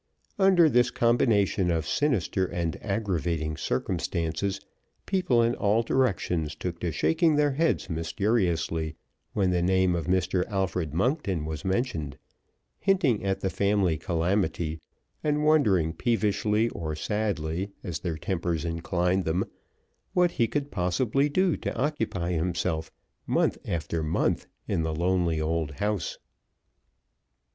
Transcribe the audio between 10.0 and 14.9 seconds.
Mr. Alfred Monkton was mentioned, hinting at the family calamity,